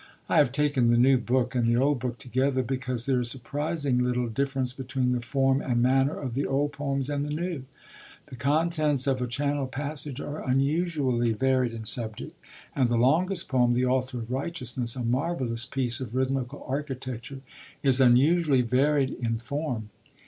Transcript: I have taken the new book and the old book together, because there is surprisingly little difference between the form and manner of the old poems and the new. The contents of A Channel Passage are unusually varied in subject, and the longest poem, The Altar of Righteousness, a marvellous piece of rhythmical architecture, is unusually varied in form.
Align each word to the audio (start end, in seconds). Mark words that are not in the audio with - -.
I 0.27 0.37
have 0.37 0.51
taken 0.51 0.87
the 0.87 0.97
new 0.97 1.19
book 1.19 1.53
and 1.53 1.67
the 1.67 1.77
old 1.77 1.99
book 1.99 2.17
together, 2.17 2.63
because 2.63 3.05
there 3.05 3.19
is 3.21 3.29
surprisingly 3.29 4.03
little 4.03 4.29
difference 4.29 4.73
between 4.73 5.11
the 5.11 5.21
form 5.21 5.61
and 5.61 5.79
manner 5.79 6.19
of 6.19 6.33
the 6.33 6.47
old 6.47 6.71
poems 6.73 7.07
and 7.07 7.23
the 7.23 7.29
new. 7.29 7.65
The 8.25 8.35
contents 8.35 9.05
of 9.05 9.21
A 9.21 9.27
Channel 9.27 9.67
Passage 9.67 10.19
are 10.19 10.39
unusually 10.41 11.33
varied 11.33 11.71
in 11.71 11.85
subject, 11.85 12.33
and 12.75 12.89
the 12.89 12.97
longest 12.97 13.47
poem, 13.47 13.73
The 13.75 13.85
Altar 13.85 14.17
of 14.17 14.31
Righteousness, 14.31 14.95
a 14.95 15.03
marvellous 15.03 15.67
piece 15.67 15.99
of 15.99 16.15
rhythmical 16.15 16.65
architecture, 16.67 17.41
is 17.83 18.01
unusually 18.01 18.63
varied 18.63 19.11
in 19.11 19.37
form. 19.37 19.91